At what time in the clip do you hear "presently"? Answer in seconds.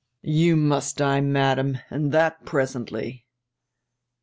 2.43-3.27